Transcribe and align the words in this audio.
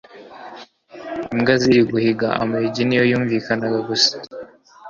imbwa 1.33 1.53
ziri 1.61 1.81
guhiga 1.91 2.27
amayugi 2.41 2.81
niyo 2.85 3.03
yumvikanaga 3.11 3.79
gusa 3.89 4.13